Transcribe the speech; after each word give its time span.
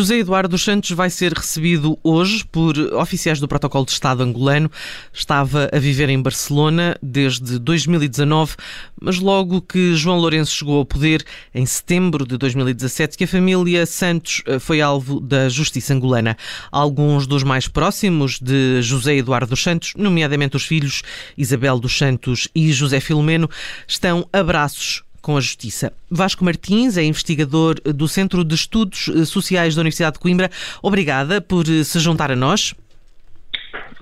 José 0.00 0.16
Eduardo 0.16 0.56
Santos 0.56 0.92
vai 0.92 1.10
ser 1.10 1.30
recebido 1.34 1.98
hoje 2.02 2.42
por 2.50 2.74
oficiais 2.94 3.38
do 3.38 3.46
Protocolo 3.46 3.84
de 3.84 3.92
Estado 3.92 4.22
angolano. 4.22 4.70
Estava 5.12 5.68
a 5.70 5.78
viver 5.78 6.08
em 6.08 6.22
Barcelona 6.22 6.96
desde 7.02 7.58
2019, 7.58 8.56
mas 8.98 9.18
logo 9.18 9.60
que 9.60 9.94
João 9.94 10.18
Lourenço 10.18 10.56
chegou 10.56 10.78
ao 10.78 10.86
poder, 10.86 11.22
em 11.54 11.66
setembro 11.66 12.26
de 12.26 12.38
2017, 12.38 13.18
que 13.18 13.24
a 13.24 13.28
família 13.28 13.84
Santos 13.84 14.42
eh, 14.46 14.58
foi 14.58 14.80
alvo 14.80 15.20
da 15.20 15.50
justiça 15.50 15.92
angolana. 15.92 16.34
Alguns 16.72 17.26
dos 17.26 17.42
mais 17.42 17.68
próximos 17.68 18.40
de 18.40 18.80
José 18.80 19.16
Eduardo 19.16 19.54
Santos, 19.54 19.92
nomeadamente 19.98 20.56
os 20.56 20.64
filhos 20.64 21.02
Isabel 21.36 21.78
dos 21.78 21.98
Santos 21.98 22.48
e 22.54 22.72
José 22.72 23.00
Filomeno, 23.00 23.50
estão 23.86 24.26
abraços 24.32 25.02
com 25.20 25.36
a 25.36 25.40
Justiça. 25.40 25.92
Vasco 26.10 26.44
Martins 26.44 26.96
é 26.96 27.04
investigador 27.04 27.80
do 27.80 28.08
Centro 28.08 28.44
de 28.44 28.54
Estudos 28.54 29.10
Sociais 29.28 29.74
da 29.74 29.80
Universidade 29.80 30.14
de 30.14 30.20
Coimbra. 30.20 30.50
Obrigada 30.82 31.40
por 31.40 31.66
se 31.66 31.98
juntar 31.98 32.30
a 32.30 32.36
nós. 32.36 32.74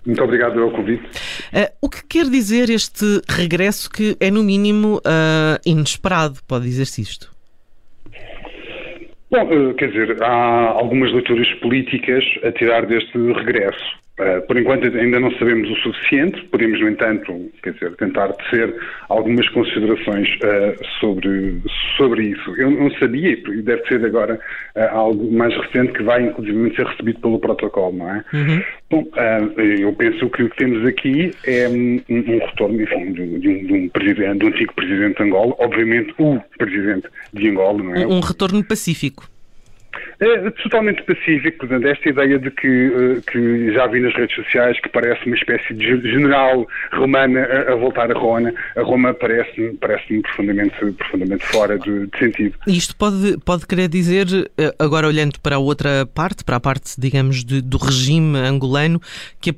Muito 0.08 0.22
obrigado 0.22 0.54
pelo 0.54 0.70
convite. 0.70 1.04
Uh, 1.52 1.70
o 1.82 1.90
que 1.90 2.02
quer 2.06 2.24
dizer 2.30 2.70
este 2.70 3.20
regresso 3.28 3.90
que 3.90 4.16
é, 4.20 4.30
no 4.30 4.42
mínimo, 4.42 4.96
uh, 4.98 5.60
inesperado? 5.66 6.38
Pode 6.48 6.64
dizer-se 6.64 7.02
isto? 7.02 7.30
Bom, 9.30 9.44
uh, 9.44 9.74
quer 9.74 9.88
dizer, 9.88 10.22
há 10.22 10.70
algumas 10.70 11.12
leituras 11.12 11.46
políticas 11.60 12.24
a 12.42 12.50
tirar 12.52 12.86
deste 12.86 13.18
regresso. 13.32 13.98
Uh, 14.18 14.44
por 14.48 14.58
enquanto 14.58 14.84
ainda 14.84 15.20
não 15.20 15.30
sabemos 15.38 15.70
o 15.70 15.76
suficiente, 15.76 16.42
podemos, 16.46 16.80
no 16.80 16.88
entanto, 16.88 17.52
quer 17.62 17.72
dizer, 17.72 17.94
tentar 17.96 18.32
tecer 18.32 18.74
algumas 19.08 19.48
considerações 19.50 20.28
uh, 20.42 20.84
sobre, 20.98 21.62
sobre 21.96 22.30
isso. 22.30 22.54
Eu 22.56 22.68
não 22.68 22.90
sabia, 22.98 23.30
e 23.30 23.62
deve 23.62 23.86
ser 23.86 24.04
agora 24.04 24.40
uh, 24.74 24.80
algo 24.90 25.30
mais 25.30 25.56
recente, 25.56 25.92
que 25.92 26.02
vai 26.02 26.24
inclusive 26.24 26.74
ser 26.74 26.86
recebido 26.86 27.20
pelo 27.20 27.38
protocolo, 27.38 27.96
não 27.96 28.10
é? 28.10 28.24
Uhum. 28.32 28.62
Bom, 28.90 29.06
eu 29.78 29.92
penso 29.92 30.28
que 30.30 30.42
o 30.42 30.50
que 30.50 30.56
temos 30.56 30.84
aqui 30.86 31.30
é 31.46 31.68
um, 31.68 32.00
um 32.08 32.22
retorno, 32.22 32.82
enfim, 32.82 33.12
de, 33.12 33.22
um, 33.22 33.38
de 33.38 33.72
um 33.72 33.88
presidente, 33.90 34.38
de 34.38 34.44
um 34.46 34.48
antigo 34.48 34.74
presidente 34.74 35.16
de 35.18 35.22
Angola, 35.24 35.54
obviamente 35.58 36.14
o 36.18 36.40
presidente 36.56 37.06
de 37.34 37.50
Angola, 37.50 37.82
não 37.82 37.94
é? 37.94 38.06
Um 38.06 38.20
retorno 38.20 38.64
pacífico. 38.64 39.28
É 40.20 40.50
totalmente 40.50 41.02
pacífico, 41.04 41.58
portanto, 41.58 41.86
esta 41.86 42.08
ideia 42.08 42.38
de 42.38 42.50
que, 42.50 42.66
eh, 42.66 43.20
que 43.30 43.72
já 43.72 43.86
vi 43.86 44.00
nas 44.00 44.12
redes 44.14 44.34
sociais 44.34 44.78
que 44.80 44.88
parece 44.88 45.24
uma 45.26 45.36
espécie 45.36 45.72
de 45.74 46.00
general 46.02 46.66
romana 46.92 47.40
a, 47.40 47.72
a 47.72 47.76
voltar 47.76 48.10
a 48.10 48.18
Roma, 48.18 48.52
a 48.76 48.82
Roma 48.82 49.14
parece-me 49.14 49.74
parece 49.74 50.20
profundamente, 50.20 50.74
profundamente 50.94 51.46
fora 51.46 51.78
de, 51.78 52.06
de, 52.06 52.18
sentido. 52.18 52.58
Isto 52.66 52.96
pode, 52.96 53.38
pode 53.44 53.66
querer 53.66 53.88
dizer, 53.88 54.26
eh, 54.58 54.74
agora 54.78 55.06
olhando 55.06 55.38
para 55.40 55.56
a 55.56 55.58
outra 55.60 56.04
parte, 56.06 56.44
para 56.44 56.56
a 56.56 56.60
parte, 56.60 57.00
digamos, 57.00 57.44
de, 57.44 57.60
do 57.62 57.76
regime 57.76 58.38
angolano, 58.38 59.00
que 59.40 59.50
a, 59.50 59.54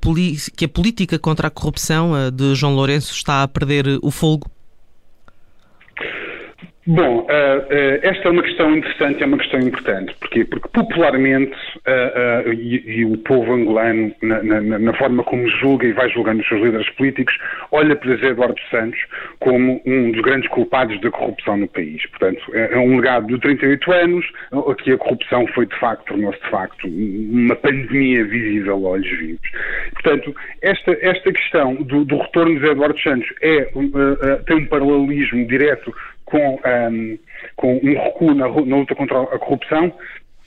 que 0.56 0.64
a 0.67 0.69
política 0.69 1.19
contra 1.19 1.48
a 1.48 1.51
corrupção 1.51 2.17
eh, 2.17 2.31
de 2.31 2.55
João 2.55 2.75
Lourenço 2.75 3.14
está 3.14 3.42
a 3.42 3.48
perder 3.48 3.86
o 4.03 4.11
fogo? 4.11 4.47
Bom, 6.86 7.19
uh, 7.19 7.25
uh, 7.25 8.00
esta 8.03 8.28
é 8.28 8.31
uma 8.31 8.42
questão 8.42 8.75
interessante, 8.75 9.23
é 9.23 9.27
uma 9.27 9.36
questão 9.36 9.61
importante. 9.61 10.14
Porquê? 10.19 10.47
Porque 10.47 10.67
popularmente, 10.69 11.55
uh, 11.86 12.53
e, 12.55 13.05
o 13.05 13.19
povo 13.19 13.53
angolano, 13.53 14.11
na, 14.23 14.92
forma 14.95 15.23
como 15.23 15.47
julga 15.47 15.86
e 15.86 15.92
vai 15.92 16.08
julgando 16.08 16.41
os 16.41 16.48
seus 16.48 16.62
líderes 16.62 16.89
políticos, 16.91 17.36
olha 17.70 17.95
para 17.95 18.14
José 18.14 18.28
Eduardo 18.28 18.58
Santos 18.70 18.98
como 19.41 19.83
um 19.84 20.11
dos 20.11 20.23
grandes 20.23 20.48
culpados 20.48 20.98
da 21.03 21.11
corrupção 21.11 21.58
no 21.58 21.68
país. 21.68 22.05
Portanto, 22.07 22.42
é, 22.55 22.73
é 22.73 22.79
um 22.79 22.97
legado 22.97 23.27
de 23.27 23.39
38 23.39 23.92
anos, 23.92 24.27
que 24.83 24.92
a 24.92 24.98
corrupção 24.98 25.47
foi 25.48 25.67
de 25.67 25.79
facto, 25.79 26.07
tornou-se 26.07 26.41
de 26.41 26.51
facto 26.51 26.89
uma 26.89 27.57
pandemia 27.57 28.24
visível 28.24 28.74
a 28.86 28.91
olhos 28.91 29.18
vivos. 29.18 29.51
Portanto, 29.92 30.35
esta, 30.62 30.97
esta 31.02 31.30
questão 31.30 31.74
do, 31.74 32.07
do 32.07 32.17
retorno 32.17 32.55
de 32.55 32.61
José 32.61 32.73
Eduardo 32.73 33.01
Santos 33.01 33.29
é, 33.42 33.68
tem 34.47 34.57
um 34.57 34.67
paralelismo 34.67 35.47
direto 35.47 35.95
com, 36.30 36.39
um, 36.39 36.58
ehm, 36.64 37.18
com 37.57 37.77
um 37.83 37.95
recuo 37.95 38.35
na, 38.35 38.48
na 38.48 38.77
luta 38.77 38.95
contra 38.95 39.23
a 39.23 39.39
corrupção, 39.39 39.92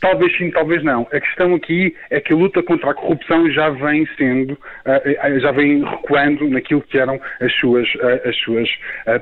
Talvez 0.03 0.35
sim, 0.35 0.51
talvez 0.51 0.83
não. 0.83 1.07
A 1.13 1.19
questão 1.21 1.55
aqui 1.55 1.95
é 2.09 2.19
que 2.19 2.33
a 2.33 2.35
luta 2.35 2.61
contra 2.61 2.91
a 2.91 2.94
corrupção 2.94 3.49
já 3.49 3.69
vem 3.69 4.05
sendo, 4.17 4.51
uh, 4.51 5.39
já 5.39 5.53
vem 5.53 5.81
recuando 5.81 6.45
naquilo 6.49 6.81
que 6.81 6.99
eram 6.99 7.21
as 7.39 7.53
suas, 7.53 7.88
uh, 7.95 8.27
as 8.27 8.35
suas 8.39 8.69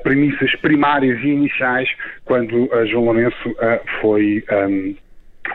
premissas 0.01 0.55
primárias 0.55 1.19
e 1.21 1.27
iniciais 1.27 1.87
quando 2.25 2.67
João 2.87 3.05
Lourenço 3.05 3.55
foi. 4.01 4.43
Ehm, 4.49 4.95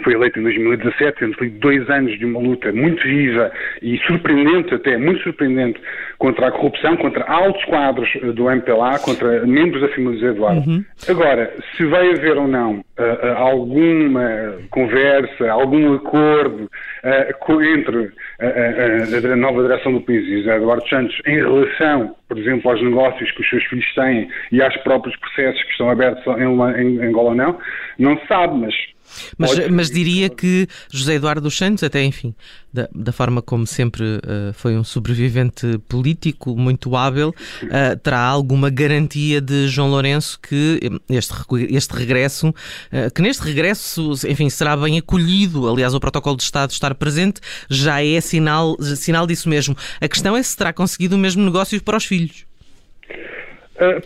foi 0.02 0.14
eleito 0.14 0.38
em 0.38 0.42
2017, 0.42 1.18
tendo 1.18 1.36
feito 1.38 1.58
dois 1.58 1.88
anos 1.88 2.18
de 2.18 2.24
uma 2.24 2.40
luta 2.40 2.72
muito 2.72 3.02
viva 3.02 3.50
e 3.80 3.98
surpreendente 4.06 4.74
até, 4.74 4.96
muito 4.96 5.22
surpreendente, 5.22 5.80
contra 6.18 6.48
a 6.48 6.52
corrupção, 6.52 6.96
contra 6.96 7.24
altos 7.24 7.64
quadros 7.66 8.08
eh, 8.16 8.32
do 8.32 8.50
MPLA, 8.50 8.98
contra 8.98 9.46
membros 9.46 9.82
da 9.82 9.88
família 9.88 10.18
de 10.18 10.26
Eduardo. 10.26 10.70
Uhum. 10.70 10.84
Agora, 11.08 11.52
se 11.76 11.84
vai 11.86 12.10
haver 12.10 12.36
ou 12.36 12.48
não 12.48 12.78
uh, 12.78 12.82
uh, 13.02 13.36
alguma 13.36 14.58
conversa, 14.70 15.50
algum 15.50 15.94
acordo 15.94 16.64
uh, 16.64 17.62
entre 17.62 19.32
a 19.32 19.36
nova 19.36 19.62
direção 19.62 19.92
do 19.92 20.00
país 20.00 20.26
e 20.26 20.38
José 20.38 20.56
Eduardo 20.56 20.88
Santos 20.88 21.16
em 21.26 21.36
relação, 21.36 22.14
por 22.28 22.38
exemplo, 22.38 22.70
aos 22.70 22.82
negócios 22.82 23.30
que 23.32 23.40
os 23.42 23.48
seus 23.48 23.64
filhos 23.64 23.94
têm 23.94 24.28
e 24.52 24.62
aos 24.62 24.76
próprios 24.78 25.16
processos 25.16 25.62
que 25.64 25.70
estão 25.70 25.90
abertos 25.90 26.24
em, 26.26 26.80
em, 26.80 26.96
em 26.96 27.06
Angola 27.06 27.30
ou 27.30 27.34
não, 27.34 27.58
não 27.98 28.18
se 28.18 28.26
sabe, 28.26 28.58
mas 28.58 28.74
mas, 29.38 29.68
mas 29.68 29.90
diria 29.90 30.28
que 30.28 30.66
José 30.90 31.14
Eduardo 31.14 31.42
dos 31.42 31.56
Santos, 31.56 31.82
até 31.82 32.02
enfim, 32.04 32.34
da, 32.72 32.88
da 32.94 33.12
forma 33.12 33.40
como 33.40 33.66
sempre 33.66 34.04
uh, 34.04 34.52
foi 34.52 34.76
um 34.76 34.84
sobrevivente 34.84 35.78
político 35.88 36.56
muito 36.56 36.94
hábil, 36.94 37.28
uh, 37.30 37.96
terá 38.02 38.20
alguma 38.20 38.68
garantia 38.68 39.40
de 39.40 39.68
João 39.68 39.88
Lourenço 39.88 40.38
que 40.40 40.78
este, 41.08 41.34
este 41.70 41.94
regresso, 41.94 42.48
uh, 42.48 43.12
que 43.14 43.22
neste 43.22 43.42
regresso, 43.42 44.12
enfim, 44.28 44.50
será 44.50 44.76
bem 44.76 44.98
acolhido. 44.98 45.68
Aliás, 45.68 45.94
o 45.94 46.00
protocolo 46.00 46.36
de 46.36 46.42
Estado 46.42 46.70
estar 46.70 46.94
presente 46.94 47.40
já 47.70 48.04
é 48.04 48.20
sinal, 48.20 48.76
sinal 48.80 49.26
disso 49.26 49.48
mesmo. 49.48 49.76
A 50.00 50.08
questão 50.08 50.36
é 50.36 50.42
se 50.42 50.56
terá 50.56 50.72
conseguido 50.72 51.16
o 51.16 51.18
mesmo 51.18 51.42
negócio 51.42 51.82
para 51.82 51.96
os 51.96 52.04
filhos. 52.04 52.44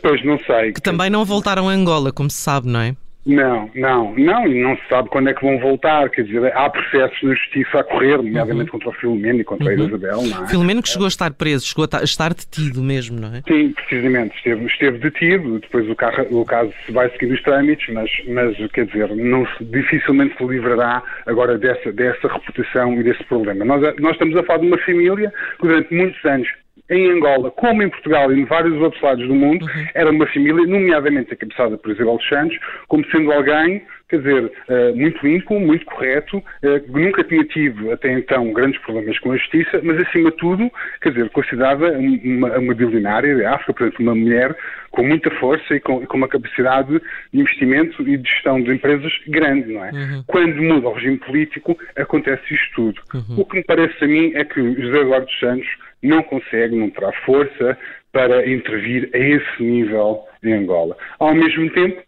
pois 0.00 0.24
não 0.24 0.38
sei. 0.38 0.72
Que 0.72 0.80
também 0.80 1.10
não 1.10 1.24
voltaram 1.24 1.68
a 1.68 1.72
Angola, 1.72 2.12
como 2.12 2.30
se 2.30 2.38
sabe, 2.38 2.68
não 2.68 2.80
é? 2.80 2.94
Não, 3.26 3.70
não, 3.74 4.14
não, 4.14 4.46
e 4.46 4.62
não 4.62 4.76
se 4.76 4.82
sabe 4.88 5.10
quando 5.10 5.28
é 5.28 5.34
que 5.34 5.42
vão 5.42 5.58
voltar, 5.58 6.08
quer 6.08 6.22
dizer, 6.22 6.56
há 6.56 6.70
processos 6.70 7.22
na 7.22 7.34
justiça 7.34 7.80
a 7.80 7.84
correr, 7.84 8.16
nomeadamente 8.16 8.70
uhum. 8.70 8.78
contra 8.78 8.88
o 8.88 8.92
Filomeno 8.92 9.40
e 9.40 9.44
contra 9.44 9.66
uhum. 9.66 9.82
a 9.82 9.86
Isabel, 9.86 10.22
não 10.22 10.44
é? 10.44 10.48
Filomeno 10.48 10.82
que 10.82 10.88
chegou 10.88 11.04
a 11.04 11.08
estar 11.08 11.30
preso, 11.34 11.66
chegou 11.66 11.86
a 11.92 12.02
estar 12.02 12.32
detido 12.32 12.82
mesmo, 12.82 13.20
não 13.20 13.28
é? 13.28 13.42
Sim, 13.46 13.72
precisamente, 13.72 14.34
esteve, 14.36 14.64
esteve 14.64 14.98
detido, 14.98 15.58
depois 15.58 15.88
o, 15.90 15.94
carro, 15.94 16.26
o 16.30 16.44
caso 16.46 16.72
vai 16.88 17.10
seguir 17.10 17.32
os 17.34 17.42
trâmites, 17.42 17.92
mas, 17.92 18.10
mas 18.26 18.72
quer 18.72 18.86
dizer, 18.86 19.14
não 19.14 19.46
se, 19.46 19.64
dificilmente 19.64 20.36
se 20.38 20.44
livrará 20.44 21.02
agora 21.26 21.58
dessa, 21.58 21.92
dessa 21.92 22.26
reputação 22.26 22.94
e 22.94 23.02
desse 23.02 23.22
problema. 23.24 23.66
Nós, 23.66 23.82
nós 23.98 24.12
estamos 24.12 24.34
a 24.36 24.42
falar 24.44 24.60
de 24.60 24.66
uma 24.66 24.78
família 24.78 25.30
que 25.60 25.66
durante 25.66 25.94
muitos 25.94 26.24
anos 26.24 26.48
em 26.90 27.10
Angola, 27.10 27.50
como 27.52 27.82
em 27.82 27.88
Portugal 27.88 28.32
e 28.32 28.40
em 28.40 28.44
vários 28.44 28.76
outros 28.80 29.00
lados 29.00 29.26
do 29.26 29.34
mundo, 29.34 29.64
uhum. 29.64 29.86
era 29.94 30.10
uma 30.10 30.26
família, 30.26 30.66
nomeadamente 30.66 31.32
encabeçada 31.32 31.78
por 31.78 31.92
Isabel 31.92 32.16
dos 32.16 32.28
Santos, 32.28 32.58
como 32.88 33.08
sendo 33.10 33.32
alguém, 33.32 33.82
quer 34.08 34.18
dizer, 34.18 34.44
uh, 34.68 34.96
muito 34.96 35.24
limpo, 35.24 35.60
muito 35.60 35.86
correto, 35.86 36.38
uh, 36.38 36.98
nunca 36.98 37.22
tinha 37.22 37.44
tido 37.44 37.92
até 37.92 38.12
então 38.12 38.52
grandes 38.52 38.80
problemas 38.80 39.16
com 39.20 39.30
a 39.30 39.36
justiça, 39.36 39.80
mas 39.84 40.02
acima 40.02 40.32
de 40.32 40.36
tudo, 40.36 40.70
quer 41.00 41.10
dizer, 41.10 41.30
considerada 41.30 41.92
uma, 41.96 42.58
uma 42.58 42.74
bilionária 42.74 43.36
de 43.36 43.44
África, 43.44 43.72
portanto, 43.72 44.00
uma 44.00 44.14
mulher 44.14 44.56
com 44.90 45.04
muita 45.04 45.30
força 45.38 45.74
e 45.74 45.80
com, 45.80 46.04
com, 46.04 46.16
uma 46.16 46.26
capacidade 46.26 47.00
de 47.32 47.40
investimento 47.40 48.02
e 48.02 48.16
de 48.16 48.28
gestão 48.28 48.60
de 48.60 48.72
empresas 48.72 49.12
grande, 49.28 49.72
não 49.72 49.84
é? 49.84 49.92
Uhum. 49.92 50.24
Quando 50.26 50.60
muda 50.60 50.88
o 50.88 50.92
regime 50.92 51.18
político, 51.18 51.78
acontece 51.96 52.42
isto 52.52 52.74
tudo. 52.74 53.00
Uhum. 53.14 53.40
O 53.40 53.44
que 53.44 53.58
me 53.58 53.64
parece 53.64 54.04
a 54.04 54.08
mim 54.08 54.32
é 54.34 54.44
que 54.44 54.60
José 54.60 54.98
Eduardo 54.98 55.26
dos 55.26 55.38
Santos 55.38 55.68
não 56.02 56.22
consegue, 56.22 56.76
não 56.76 56.90
terá 56.90 57.12
força 57.24 57.76
para 58.12 58.48
intervir 58.48 59.08
a 59.14 59.18
esse 59.18 59.62
nível 59.62 60.24
em 60.42 60.52
Angola. 60.54 60.96
Ao 61.18 61.34
mesmo 61.34 61.70
tempo, 61.70 62.02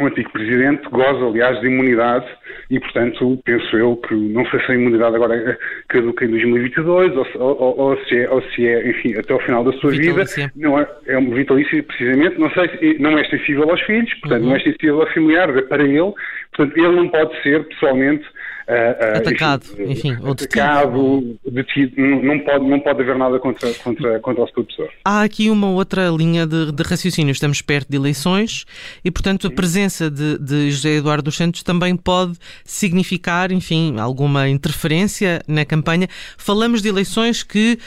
o 0.00 0.06
antigo 0.06 0.30
presidente 0.30 0.88
goza, 0.88 1.26
aliás, 1.26 1.60
de 1.60 1.66
imunidade 1.66 2.26
e, 2.70 2.80
portanto, 2.80 3.38
penso 3.44 3.76
eu 3.76 3.96
que 3.96 4.14
não 4.14 4.44
sei 4.46 4.60
se 4.60 4.72
a 4.72 4.74
imunidade 4.74 5.14
agora 5.14 5.58
caduca 5.88 6.24
em 6.24 6.28
2022 6.28 7.16
ou, 7.16 7.26
ou, 7.36 7.78
ou, 7.78 8.04
se, 8.04 8.18
é, 8.18 8.30
ou 8.30 8.42
se 8.42 8.66
é, 8.66 8.88
enfim, 8.88 9.14
até 9.18 9.32
ao 9.32 9.40
final 9.40 9.62
da 9.62 9.72
sua 9.74 9.90
vitalícia. 9.90 10.46
vida. 10.46 10.52
Não 10.56 10.78
é, 10.78 10.88
é 11.06 11.18
um 11.18 11.30
vitalício, 11.30 11.82
precisamente, 11.84 12.38
não 12.38 12.50
sei, 12.50 12.98
não 12.98 13.18
é 13.18 13.22
extensível 13.22 13.68
aos 13.70 13.80
filhos, 13.82 14.12
portanto, 14.14 14.42
uhum. 14.42 14.48
não 14.48 14.54
é 14.54 14.58
extensível 14.58 15.00
ao 15.02 15.12
familiar, 15.12 15.56
é 15.56 15.62
para 15.62 15.82
ele, 15.82 16.12
portanto, 16.56 16.76
ele 16.76 16.96
não 16.96 17.08
pode 17.08 17.42
ser, 17.42 17.62
pessoalmente, 17.64 18.24
uh, 18.68 19.18
atacado, 19.18 19.66
enfim, 19.78 20.12
enfim 20.12 20.30
atacado, 20.30 21.38
detido, 21.50 22.00
não 22.00 22.38
pode, 22.40 22.68
não 22.68 22.80
pode 22.80 23.02
haver 23.02 23.16
nada 23.16 23.38
contra, 23.38 23.72
contra, 23.74 24.20
contra 24.20 24.44
o 24.44 24.46
seu 24.46 24.64
professor. 24.64 24.90
Há 25.04 25.22
aqui 25.22 25.50
uma 25.50 25.68
outra 25.70 26.08
linha 26.08 26.46
de, 26.46 26.72
de, 26.72 26.82
raciocínio. 26.82 27.32
Estamos 27.32 27.62
perto 27.62 27.88
de 27.90 27.96
eleições 27.96 28.64
e, 29.04 29.10
portanto, 29.10 29.46
a 29.46 29.50
presença 29.50 30.10
de, 30.10 30.38
de 30.38 30.70
José 30.70 30.96
Eduardo 30.96 31.24
dos 31.24 31.36
Santos 31.36 31.62
também 31.62 31.96
pode 31.96 32.36
significar, 32.64 33.52
enfim, 33.52 33.98
alguma 33.98 34.48
interferência 34.48 35.40
na 35.46 35.64
campanha. 35.64 36.08
Falamos 36.36 36.82
de 36.82 36.88
eleições 36.88 37.42
que 37.42 37.78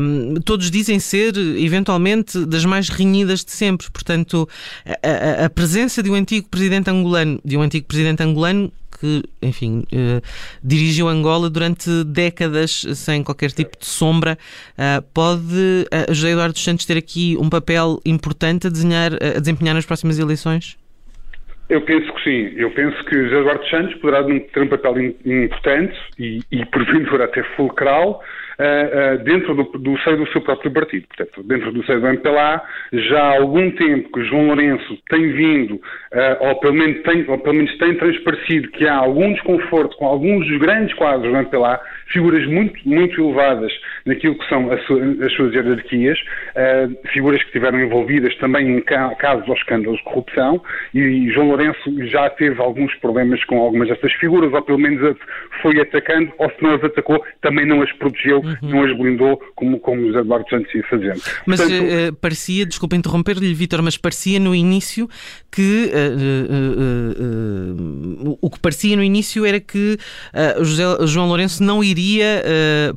um, 0.00 0.34
todos 0.44 0.70
dizem 0.70 0.98
ser, 0.98 1.36
eventualmente, 1.36 2.44
das 2.46 2.64
mais 2.64 2.88
renhidas 2.88 3.44
de 3.44 3.52
sempre. 3.52 3.90
Portanto, 3.90 4.48
a, 4.86 5.42
a, 5.42 5.46
a 5.46 5.50
presença 5.50 6.02
de 6.02 6.10
um 6.10 6.14
antigo 6.14 6.48
presidente 6.48 6.90
angolano, 6.90 7.40
de 7.44 7.56
um 7.56 7.62
antigo 7.62 7.86
presidente 7.86 8.22
angolano 8.22 8.72
que, 9.00 9.22
enfim, 9.40 9.84
eh, 9.92 10.20
dirigiu 10.62 11.08
Angola 11.08 11.48
durante 11.48 12.04
décadas 12.04 12.84
sem 12.94 13.24
qualquer 13.24 13.50
tipo 13.50 13.78
de 13.78 13.86
sombra. 13.86 14.36
Uh, 14.72 15.02
pode 15.14 15.86
uh, 15.92 16.12
José 16.12 16.30
Eduardo 16.30 16.52
dos 16.52 16.62
Santos 16.62 16.84
ter 16.84 16.98
aqui 16.98 17.36
um 17.40 17.48
papel 17.48 17.98
importante 18.04 18.66
a, 18.66 18.70
desenhar, 18.70 19.12
a 19.14 19.40
desempenhar 19.40 19.74
nas 19.74 19.86
próximas 19.86 20.18
eleições? 20.18 20.78
Eu 21.68 21.80
penso 21.82 22.12
que 22.14 22.24
sim. 22.24 22.52
Eu 22.56 22.70
penso 22.72 23.02
que 23.04 23.14
José 23.24 23.38
Eduardo 23.38 23.66
Santos 23.68 23.94
poderá 24.00 24.24
ter 24.24 24.62
um 24.62 24.68
papel 24.68 25.00
importante 25.24 25.96
e, 26.18 26.40
e 26.50 26.66
porventura 26.66 27.24
até 27.24 27.42
fulcral 27.56 28.22
dentro 29.24 29.54
do, 29.54 29.64
do, 29.78 29.98
seio 30.00 30.16
do 30.16 30.28
seu 30.32 30.40
próprio 30.40 30.70
partido. 30.70 31.06
Portanto, 31.08 31.42
dentro 31.44 31.72
do 31.72 31.84
seio 31.84 32.00
do 32.00 32.08
MPLA, 32.08 32.62
já 32.92 33.22
há 33.22 33.38
algum 33.38 33.70
tempo 33.70 34.10
que 34.12 34.24
João 34.24 34.46
Lourenço 34.48 34.98
tem 35.08 35.32
vindo, 35.32 35.74
uh, 35.74 36.48
ou, 36.48 36.60
pelo 36.60 36.74
menos 36.74 37.02
tem, 37.02 37.24
ou 37.28 37.38
pelo 37.38 37.56
menos 37.56 37.76
tem 37.78 37.94
transparecido 37.94 38.68
que 38.70 38.86
há 38.86 38.96
algum 38.96 39.32
desconforto 39.32 39.96
com 39.96 40.06
alguns 40.06 40.46
dos 40.46 40.58
grandes 40.58 40.94
quadros 40.94 41.30
do 41.30 41.38
MPLA, 41.38 41.80
figuras 42.08 42.44
muito, 42.46 42.76
muito 42.88 43.20
elevadas 43.20 43.72
naquilo 44.04 44.36
que 44.36 44.48
são 44.48 44.70
as, 44.72 44.80
as 44.80 45.32
suas 45.34 45.54
hierarquias, 45.54 46.18
figuras 47.12 47.40
que 47.40 47.46
estiveram 47.46 47.80
envolvidas 47.80 48.34
também 48.36 48.76
em 48.76 48.80
ca 48.80 49.14
casos 49.14 49.46
ou 49.48 49.54
escândalos 49.54 49.98
de 49.98 50.04
corrupção, 50.04 50.60
e 50.92 51.30
João 51.30 51.48
Lourenço 51.48 52.06
já 52.08 52.28
teve 52.30 52.60
alguns 52.60 52.92
problemas 52.96 53.42
com 53.44 53.60
algumas 53.60 53.88
dessas 53.88 54.12
figuras, 54.14 54.52
ou 54.52 54.62
pelo 54.62 54.78
menos 54.78 55.16
foi 55.62 55.80
atacando, 55.80 56.32
ou 56.38 56.50
se 56.50 56.62
não 56.62 56.74
as 56.74 56.84
atacou, 56.84 57.24
também 57.40 57.64
não 57.64 57.82
as 57.82 57.92
protegeu 57.92 58.42
uhum. 58.62 58.70
não 58.70 58.84
as 58.84 58.96
blindou 58.96 59.40
como, 59.54 59.78
como 59.80 60.06
José 60.06 60.20
Eduardo 60.20 60.48
Santos 60.48 60.74
ia 60.74 60.82
fazendo. 60.84 61.20
Mas 61.46 61.60
Portanto, 61.60 61.82
uh, 61.82 62.14
parecia, 62.16 62.66
desculpa 62.66 62.96
interromper-lhe, 62.96 63.54
Vítor, 63.54 63.82
mas 63.82 63.96
parecia 63.96 64.40
no 64.40 64.54
início 64.54 65.08
que 65.50 65.90
uh, 65.92 66.00
o 68.40 68.50
que 68.50 68.58
parecia 68.58 68.96
no 68.96 69.02
início 69.02 69.44
era 69.44 69.60
que 69.60 69.98
José, 70.60 70.84
João 71.06 71.28
Lourenço 71.28 71.62
não 71.62 71.82
iria 71.82 72.42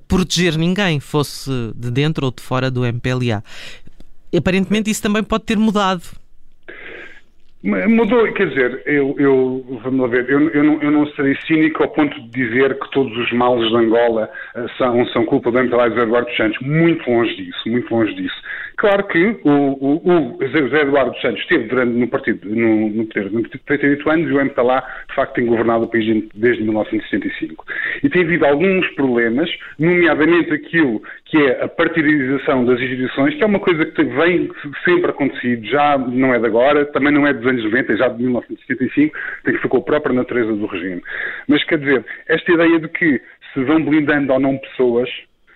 proteger 0.07 0.57
ninguém, 0.57 0.99
fosse 0.99 1.49
de 1.75 1.91
dentro 1.91 2.25
ou 2.25 2.31
de 2.31 2.41
fora 2.41 2.69
do 2.69 2.85
MPLA. 2.85 3.43
Aparentemente 4.35 4.89
isso 4.89 5.01
também 5.01 5.23
pode 5.23 5.43
ter 5.43 5.57
mudado. 5.57 6.03
Mudou, 7.63 8.29
quer 8.33 8.49
dizer, 8.49 8.83
eu, 8.85 9.15
eu 9.17 9.79
vamos 9.81 10.01
lá 10.01 10.07
ver, 10.07 10.29
eu, 10.29 10.49
eu, 10.49 10.63
não, 10.65 10.81
eu 10.81 10.91
não 10.91 11.07
serei 11.13 11.33
cínico 11.47 11.81
ao 11.81 11.89
ponto 11.89 12.13
de 12.19 12.27
dizer 12.27 12.77
que 12.77 12.91
todos 12.91 13.17
os 13.17 13.31
males 13.31 13.69
de 13.69 13.77
Angola 13.77 14.29
uh, 14.53 14.67
são, 14.77 15.05
são 15.07 15.25
culpa 15.25 15.49
do 15.49 15.59
e 15.59 15.65
Eduardo 15.65 16.29
Santos. 16.35 16.59
Muito 16.59 17.09
longe 17.09 17.33
disso, 17.37 17.69
muito 17.69 17.95
longe 17.95 18.13
disso. 18.15 18.35
Claro 18.77 19.07
que 19.07 19.39
o, 19.43 19.49
o, 19.49 20.37
o 20.37 20.47
José 20.47 20.81
Eduardo 20.81 21.17
Santos 21.19 21.41
esteve 21.41 21.65
durante, 21.65 21.93
no 21.93 22.07
partido, 22.07 22.49
no, 22.49 22.89
no 22.89 23.05
poder 23.05 23.29
durante 23.29 23.57
38 23.59 24.09
anos 24.09 24.29
e 24.29 24.33
o 24.33 24.41
MPLA, 24.41 24.83
de 25.09 25.15
facto, 25.15 25.33
tem 25.35 25.45
governado 25.45 25.85
o 25.85 25.87
país 25.87 26.27
desde 26.33 26.63
1965. 26.63 27.65
E 28.03 28.09
tem 28.09 28.23
havido 28.23 28.45
alguns 28.45 28.87
problemas, 28.95 29.49
nomeadamente 29.77 30.53
aquilo 30.53 31.01
que 31.25 31.37
é 31.37 31.63
a 31.63 31.67
partidarização 31.67 32.65
das 32.65 32.79
instituições, 32.79 33.35
que 33.35 33.43
é 33.43 33.45
uma 33.45 33.59
coisa 33.59 33.85
que 33.85 34.03
vem 34.03 34.49
sempre 34.85 35.11
acontecido, 35.11 35.65
já 35.65 35.97
não 35.97 36.33
é 36.33 36.39
de 36.39 36.45
agora, 36.45 36.85
também 36.87 37.13
não 37.13 37.25
é 37.27 37.33
dos 37.33 37.45
anos 37.45 37.63
90, 37.63 37.93
é 37.93 37.97
já 37.97 38.07
de 38.07 38.21
1975, 38.21 39.17
tem 39.43 39.53
que 39.55 39.67
com 39.67 39.77
a 39.77 39.81
própria 39.81 40.13
natureza 40.13 40.53
do 40.53 40.65
regime. 40.65 41.01
Mas 41.47 41.63
quer 41.63 41.79
dizer, 41.79 42.05
esta 42.27 42.51
ideia 42.51 42.79
de 42.79 42.87
que 42.87 43.21
se 43.53 43.63
vão 43.63 43.83
blindando 43.83 44.33
ou 44.33 44.39
não 44.39 44.57
pessoas 44.57 45.09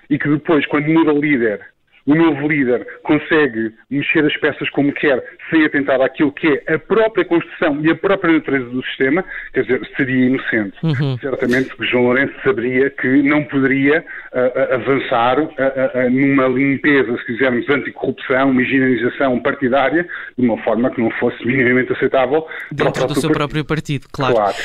e 0.09 0.17
que 0.17 0.29
depois, 0.29 0.65
quando 0.67 0.87
muda 0.87 1.13
o 1.13 1.19
líder, 1.19 1.59
o 2.07 2.15
novo 2.15 2.47
líder 2.47 2.87
consegue 3.03 3.73
mexer 3.91 4.25
as 4.25 4.35
peças 4.37 4.69
como 4.69 4.93
quer, 4.93 5.21
sem 5.49 5.65
atentar 5.65 6.01
àquilo 6.01 6.31
que 6.31 6.63
é 6.65 6.75
a 6.75 6.79
própria 6.79 7.25
construção 7.25 7.79
e 7.81 7.91
a 7.91 7.95
própria 7.95 8.33
natureza 8.33 8.65
do 8.69 8.81
sistema, 8.85 9.23
quer 9.53 9.63
dizer, 9.63 9.81
seria 9.97 10.25
inocente. 10.25 10.77
Uhum. 10.83 11.17
Certamente 11.19 11.75
que 11.75 11.85
João 11.85 12.05
Lourenço 12.05 12.33
saberia 12.43 12.89
que 12.89 13.21
não 13.23 13.43
poderia 13.43 14.05
uh, 14.33 14.73
avançar 14.73 15.39
uh, 15.39 15.49
uh, 15.49 16.09
numa 16.09 16.47
limpeza, 16.47 17.17
se 17.17 17.25
quisermos, 17.25 17.67
anticorrupção, 17.69 18.51
uma 18.51 18.61
higienização 18.61 19.37
partidária, 19.41 20.07
de 20.37 20.45
uma 20.45 20.57
forma 20.63 20.89
que 20.89 21.01
não 21.01 21.11
fosse 21.11 21.45
minimamente 21.45 21.91
aceitável 21.91 22.47
dentro 22.71 23.05
do 23.05 23.19
seu 23.19 23.31
próprio 23.31 23.65
partido, 23.65 24.07
claro. 24.13 24.35
claro. 24.35 24.55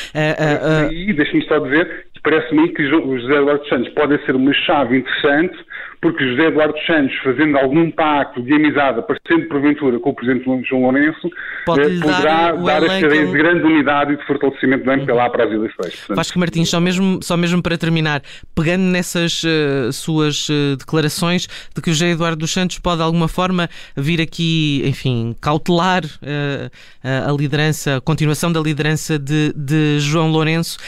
E 0.92 1.12
deixe-me 1.12 1.44
só 1.46 1.58
dizer 1.58 2.06
parece-me 2.22 2.68
que 2.68 2.86
José 2.88 3.34
Eduardo 3.34 3.66
Santos 3.68 3.88
pode 3.94 4.24
ser 4.24 4.36
uma 4.36 4.52
chave 4.52 4.98
interessante 4.98 5.56
porque 6.02 6.28
José 6.30 6.48
Eduardo 6.48 6.74
Santos, 6.84 7.16
fazendo 7.22 7.56
algum 7.56 7.88
pacto 7.92 8.42
de 8.42 8.52
amizade, 8.52 8.98
aparecendo 8.98 9.46
porventura 9.46 10.00
com 10.00 10.10
o 10.10 10.14
Presidente 10.14 10.68
João 10.68 10.82
Lourenço, 10.82 11.28
eh, 11.28 11.30
poderá 11.64 12.50
dar, 12.50 12.56
dar 12.56 12.82
esta 12.82 13.08
de 13.08 13.26
grande 13.26 13.62
unidade 13.62 14.12
e 14.14 14.16
de 14.16 14.26
fortalecimento 14.26 14.84
do 14.84 14.90
MPLA 14.90 15.30
para 15.30 15.44
as 15.44 15.52
eleições. 15.52 15.94
Portanto, 15.94 16.16
Vasco 16.16 16.38
Martins, 16.40 16.68
só 16.68 16.80
mesmo, 16.80 17.20
só 17.22 17.36
mesmo 17.36 17.62
para 17.62 17.78
terminar, 17.78 18.20
pegando 18.52 18.82
nessas 18.82 19.44
uh, 19.44 19.92
suas 19.92 20.48
uh, 20.48 20.76
declarações 20.76 21.46
de 21.72 21.80
que 21.80 21.90
o 21.90 21.92
José 21.92 22.10
Eduardo 22.10 22.38
dos 22.38 22.50
Santos 22.50 22.80
pode 22.80 22.96
de 22.96 23.04
alguma 23.04 23.28
forma 23.28 23.70
vir 23.96 24.20
aqui, 24.20 24.82
enfim, 24.84 25.36
cautelar 25.40 26.04
uh, 26.04 26.70
a 27.04 27.30
liderança, 27.30 27.98
a 27.98 28.00
continuação 28.00 28.50
da 28.50 28.58
liderança 28.58 29.20
de, 29.20 29.52
de 29.54 30.00
João 30.00 30.30
Lourenço, 30.30 30.78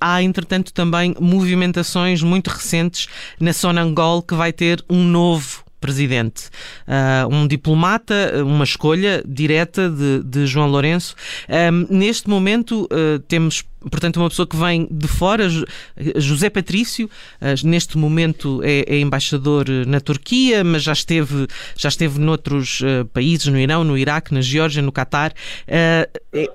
há 0.00 0.22
entretanto 0.22 0.72
também 0.72 1.14
movimentações 1.20 2.22
muito 2.22 2.48
recentes 2.48 3.06
na 3.40 3.52
Sonangol 3.52 4.22
que 4.22 4.34
vai 4.34 4.52
ter 4.58 4.84
um 4.90 5.04
novo 5.04 5.64
presidente. 5.80 6.48
Uh, 6.88 7.32
um 7.32 7.46
diplomata, 7.46 8.44
uma 8.44 8.64
escolha 8.64 9.22
direta 9.24 9.88
de, 9.88 10.24
de 10.24 10.44
João 10.44 10.66
Lourenço. 10.66 11.14
Neste 11.88 12.28
momento 12.28 12.88
uh, 12.90 13.20
temos 13.20 13.62
portanto, 13.80 14.16
uma 14.16 14.28
pessoa 14.28 14.46
que 14.46 14.56
vem 14.56 14.88
de 14.90 15.08
fora, 15.08 15.48
José 16.16 16.50
Patrício, 16.50 17.08
eh, 17.40 17.54
neste 17.64 17.96
momento 17.96 18.60
é, 18.62 18.84
é, 18.86 18.98
embaixador 19.00 19.66
na 19.86 20.00
Turquia, 20.00 20.64
mas 20.64 20.82
já 20.82 20.92
esteve, 20.92 21.46
já 21.76 21.88
esteve 21.88 22.18
noutros 22.18 22.80
uh, 22.80 23.04
países, 23.06 23.46
no 23.46 23.58
Irão, 23.58 23.84
no 23.84 23.96
Iraque, 23.96 24.34
na 24.34 24.40
Geórgia, 24.40 24.82
no 24.82 24.92
Catar. 24.92 25.32
É, 25.66 26.08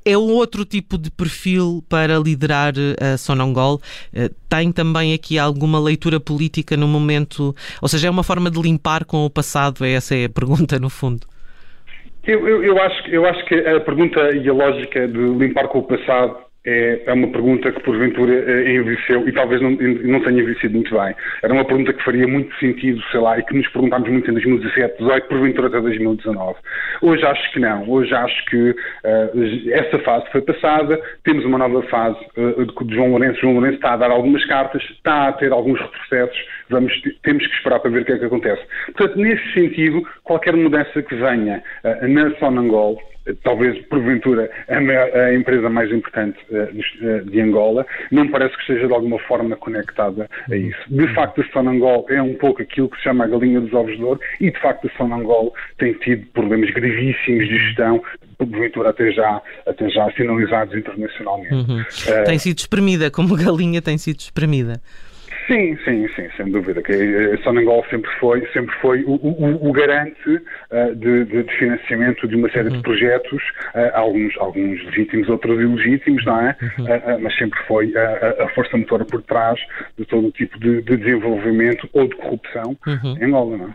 é 0.06 0.18
um 0.18 0.32
outro 0.32 0.66
tipo 0.66 0.98
de 0.98 1.10
perfil 1.10 1.84
para 1.88 2.18
liderar 2.18 2.74
a 3.00 3.18
Sonangol. 3.18 3.82
Tem 4.50 4.72
também 4.72 5.14
aqui 5.14 5.38
alguma 5.38 5.80
leitura 5.80 6.20
política 6.20 6.78
no 6.78 6.88
momento, 6.88 7.56
ou 7.82 7.88
seja, 7.88 8.08
é 8.08 8.12
uma 8.12 8.24
forma 8.24 8.50
de 8.50 8.62
limpar 8.62 9.06
com 9.06 9.26
o 9.26 9.30
passado, 9.30 9.84
essa 9.86 10.16
é 10.16 10.26
a 10.26 10.30
pergunta 10.30 10.80
no 10.80 10.90
fundo. 10.90 11.28
Eu, 12.26 12.48
eu, 12.48 12.64
eu, 12.64 12.82
acho, 12.82 13.08
eu 13.10 13.26
acho 13.26 13.46
que 13.46 13.56
a 13.56 13.80
pergunta 13.82 14.20
e 14.34 14.48
a 14.48 14.54
lógica 14.54 15.08
de 15.08 15.20
limpar 15.20 15.68
com 15.68 15.80
o 15.80 15.84
passado 15.84 16.38
é, 16.66 17.02
é 17.06 17.14
uma 17.14 17.28
pergunta 17.28 17.72
que 17.72 17.84
porventura 17.84 18.34
eh, 18.34 18.76
envelheceu 18.76 19.28
e 19.28 19.32
talvez 19.34 19.62
não, 19.62 19.72
não 19.72 20.20
tenha 20.22 20.42
envelhecido 20.42 20.74
muito 20.74 20.98
bem. 20.98 21.14
Era 21.44 21.54
uma 21.54 21.66
pergunta 21.66 21.94
que 21.94 22.04
faria 22.04 22.28
muito 22.28 22.54
sentido, 22.58 23.02
sei 23.12 23.20
lá, 23.20 23.38
e 23.38 23.44
que 23.44 23.56
nos 23.56 23.68
perguntámos 23.70 24.10
muito 24.10 24.30
em 24.30 24.34
2017, 24.34 24.98
2018, 25.00 25.28
porventura 25.28 25.68
até 25.68 25.82
2019. 25.82 26.56
Hoje 27.02 27.26
acho 27.26 27.52
que 27.52 27.60
não. 27.60 27.90
Hoje 27.90 28.14
acho 28.14 28.46
que 28.46 28.70
uh, 28.72 29.72
essa 29.72 30.00
fase 30.00 30.26
foi 30.32 30.42
passada, 30.42 31.00
temos 31.24 31.44
uma 31.46 31.58
nova 31.58 31.82
fase 31.84 32.18
uh, 32.38 32.86
de 32.86 32.96
João 32.96 33.12
Lourenço. 33.12 33.42
João 33.42 33.56
Lourenço 33.56 33.76
está 33.76 33.94
a 33.94 33.98
dar 33.98 34.12
algumas 34.12 34.46
cartas, 34.46 34.82
está 34.84 35.28
a 35.28 35.34
ter 35.34 35.52
alguns 35.52 35.80
retrocessos, 35.80 36.46
vamos, 36.70 36.94
temos 37.24 37.46
que 37.46 37.56
esperar 37.56 37.80
para 37.80 37.92
ver 37.92 38.04
o 38.04 38.06
que 38.06 38.14
é 38.14 38.20
que 38.20 38.26
acontece. 38.26 38.62
Portanto, 38.96 39.20
nesse 39.20 39.54
sentido, 39.54 40.02
qualquer 40.24 40.56
mudança 40.56 41.02
que 41.02 41.16
venha 41.16 41.62
uh, 41.84 42.08
na 42.08 42.32
Sonangol, 42.38 43.02
talvez 43.44 43.78
porventura 43.86 44.50
a, 44.68 45.20
a 45.20 45.34
empresa 45.34 45.70
mais 45.70 45.92
importante 45.92 46.38
uh, 46.52 47.26
de 47.30 47.42
Angola, 47.42 47.86
não 48.12 48.28
parece 48.28 48.56
que 48.56 48.62
esteja 48.62 48.88
de 48.88 48.94
alguma 48.94 49.20
forma 49.20 49.56
conectada 49.56 50.30
a 50.50 50.56
isso. 50.56 50.80
De 50.88 51.08
facto, 51.14 51.42
a 51.42 51.46
Sonangol 51.52 52.06
é 52.10 52.22
um 52.22 52.36
pouco 52.36 52.62
aquilo 52.62 52.90
que 52.90 52.98
se 52.98 53.04
chama 53.04 53.24
a 53.26 53.28
galinha 53.28 53.62
dos 53.62 53.74
ovos 53.74 53.96
de 53.96 54.04
ouro 54.04 54.20
e, 54.40 54.52
de 54.52 54.60
facto, 54.60 54.88
a 54.88 54.98
Sonangol 54.98 55.54
tem 55.78 55.94
tido 55.94 56.26
problemas 56.28 56.70
gravíssimos 56.72 57.48
de 57.48 57.58
gestão, 57.58 58.04
porventura 58.38 58.90
até 58.90 59.12
já, 59.12 59.42
até 59.66 59.90
já 59.90 60.12
sinalizados 60.12 60.76
internacionalmente. 60.76 61.54
Uhum. 61.54 61.82
Uh, 61.82 62.24
tem 62.26 62.38
sido 62.38 62.58
espremida, 62.58 63.10
como 63.10 63.36
galinha 63.36 63.82
tem 63.82 63.98
sido 63.98 64.20
espremida. 64.20 64.82
Sim, 65.48 65.78
sim, 65.84 66.08
sim, 66.16 66.28
sem 66.38 66.52
dúvida. 66.52 66.82
Que 66.82 66.94
a 66.94 67.44
Sonangol 67.44 67.86
sempre 67.90 68.10
foi, 68.20 68.46
sempre 68.54 68.74
foi 68.82 69.04
o, 69.04 69.16
o, 69.16 69.70
o 69.70 69.72
garante 69.74 70.30
uh, 70.30 70.96
de, 70.96 71.26
de, 71.26 71.44
financiamento 71.58 72.28
de 72.28 72.36
uma 72.36 72.50
série 72.52 72.70
uhum. 72.70 72.78
de 72.78 72.82
projetos, 72.82 73.42
uh, 73.76 73.96
alguns, 73.96 74.38
alguns 74.38 74.84
legítimos, 74.86 75.28
outros 75.30 75.60
ilegítimos, 75.60 76.24
não 76.26 76.40
é? 76.40 76.56
Uhum. 76.62 76.86
Uh, 76.86 77.22
mas 77.22 77.38
sempre 77.38 77.60
foi 77.68 77.94
a, 77.96 78.44
a, 78.46 78.50
força 78.50 78.78
motora 78.78 79.06
por 79.06 79.22
trás 79.24 79.60
de 79.98 80.06
todo 80.06 80.28
o 80.28 80.32
tipo 80.32 80.58
de, 80.60 80.82
de 80.82 80.98
desenvolvimento 80.98 81.90
ou 81.92 82.08
de 82.08 82.16
corrupção 82.16 82.78
uhum. 82.88 83.18
em 83.20 83.26
Angola, 83.26 83.58
não 83.58 83.68
é? 83.68 83.74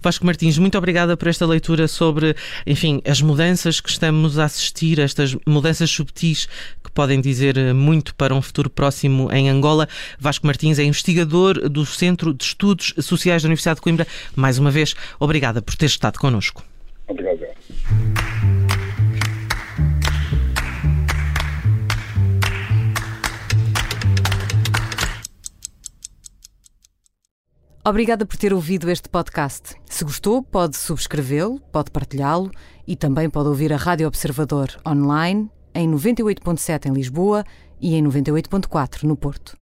Vasco 0.00 0.24
Martins, 0.24 0.58
muito 0.58 0.78
obrigada 0.78 1.16
por 1.16 1.28
esta 1.28 1.46
leitura 1.46 1.86
sobre, 1.86 2.34
enfim, 2.66 3.02
as 3.06 3.20
mudanças 3.20 3.80
que 3.80 3.90
estamos 3.90 4.38
a 4.38 4.44
assistir, 4.44 4.98
estas 4.98 5.36
mudanças 5.46 5.90
subtis 5.90 6.46
que 6.82 6.90
podem 6.92 7.20
dizer 7.20 7.74
muito 7.74 8.14
para 8.14 8.34
um 8.34 8.40
futuro 8.40 8.70
próximo 8.70 9.30
em 9.32 9.50
Angola. 9.50 9.86
Vasco 10.18 10.46
Martins 10.46 10.78
é 10.78 10.84
investigador 11.20 11.68
do 11.68 11.84
Centro 11.84 12.32
de 12.32 12.44
Estudos 12.44 12.94
Sociais 13.00 13.42
da 13.42 13.48
Universidade 13.48 13.76
de 13.76 13.82
Coimbra. 13.82 14.06
Mais 14.34 14.58
uma 14.58 14.70
vez, 14.70 14.94
obrigada 15.18 15.60
por 15.60 15.74
ter 15.76 15.86
estado 15.86 16.18
connosco. 16.18 16.64
Obrigado. 17.06 17.40
Obrigada 27.82 28.26
por 28.26 28.36
ter 28.36 28.52
ouvido 28.52 28.90
este 28.90 29.08
podcast. 29.08 29.74
Se 29.86 30.04
gostou, 30.04 30.42
pode 30.42 30.76
subscrevê-lo, 30.76 31.60
pode 31.72 31.90
partilhá-lo 31.90 32.50
e 32.86 32.94
também 32.94 33.28
pode 33.28 33.48
ouvir 33.48 33.72
a 33.72 33.76
Rádio 33.76 34.06
Observador 34.06 34.68
online 34.86 35.50
em 35.74 35.90
98.7 35.90 36.86
em 36.86 36.92
Lisboa 36.92 37.44
e 37.80 37.94
em 37.94 38.04
98.4 38.04 39.04
no 39.04 39.16
Porto. 39.16 39.56